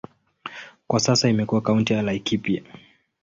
Kwa 0.87 0.99
sasa 0.99 1.29
imekuwa 1.29 1.61
kaunti 1.61 1.93
ya 1.93 2.01
Laikipia. 2.01 2.63